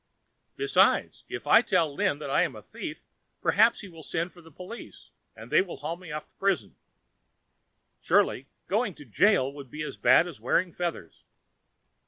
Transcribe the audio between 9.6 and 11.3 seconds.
be as bad as wearing feathers.